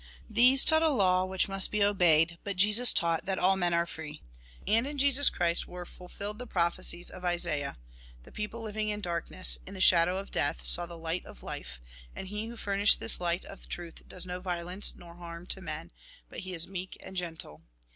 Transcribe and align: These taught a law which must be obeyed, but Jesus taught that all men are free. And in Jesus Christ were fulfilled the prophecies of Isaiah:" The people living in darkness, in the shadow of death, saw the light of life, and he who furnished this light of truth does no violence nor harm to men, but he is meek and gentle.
These 0.31 0.65
taught 0.65 0.81
a 0.81 0.89
law 0.89 1.25
which 1.25 1.47
must 1.47 1.69
be 1.69 1.83
obeyed, 1.83 2.39
but 2.43 2.55
Jesus 2.55 2.91
taught 2.91 3.27
that 3.27 3.37
all 3.37 3.55
men 3.55 3.71
are 3.71 3.85
free. 3.85 4.23
And 4.67 4.87
in 4.87 4.97
Jesus 4.97 5.29
Christ 5.29 5.67
were 5.67 5.85
fulfilled 5.85 6.39
the 6.39 6.47
prophecies 6.47 7.11
of 7.11 7.23
Isaiah:" 7.23 7.77
The 8.23 8.31
people 8.31 8.63
living 8.63 8.89
in 8.89 9.01
darkness, 9.01 9.59
in 9.67 9.75
the 9.75 9.79
shadow 9.79 10.17
of 10.17 10.31
death, 10.31 10.65
saw 10.65 10.87
the 10.87 10.97
light 10.97 11.27
of 11.27 11.43
life, 11.43 11.81
and 12.15 12.29
he 12.29 12.47
who 12.47 12.57
furnished 12.57 12.99
this 12.99 13.21
light 13.21 13.45
of 13.45 13.69
truth 13.69 14.01
does 14.09 14.25
no 14.25 14.39
violence 14.39 14.95
nor 14.97 15.13
harm 15.13 15.45
to 15.45 15.61
men, 15.61 15.91
but 16.29 16.39
he 16.39 16.53
is 16.55 16.67
meek 16.67 16.97
and 16.99 17.15
gentle. 17.15 17.61